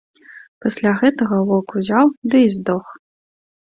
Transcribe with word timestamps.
Пасля 0.65 0.93
гэтага 1.01 1.35
воўк 1.49 1.69
узяў 1.81 2.05
ды 2.33 2.37
і 2.49 2.51
здох. 2.59 2.85